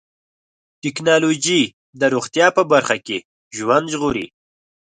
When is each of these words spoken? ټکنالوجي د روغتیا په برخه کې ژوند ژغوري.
ټکنالوجي 0.83 1.61
د 1.99 2.01
روغتیا 2.13 2.47
په 2.57 2.63
برخه 2.71 2.95
کې 3.05 3.17
ژوند 3.57 3.85
ژغوري. 3.93 4.27